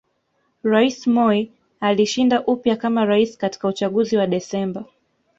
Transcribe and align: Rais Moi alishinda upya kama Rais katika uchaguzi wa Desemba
Rais 0.63 1.05
Moi 1.07 1.49
alishinda 1.79 2.41
upya 2.45 2.75
kama 2.75 3.05
Rais 3.05 3.37
katika 3.37 3.67
uchaguzi 3.67 4.17
wa 4.17 4.27
Desemba 4.27 4.85